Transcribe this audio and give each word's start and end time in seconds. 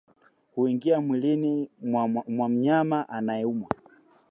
huingia 0.55 1.01
mwilini 1.01 1.69
mwa 2.27 2.49
mnyama 2.49 3.09
anayeumwa 3.09 3.67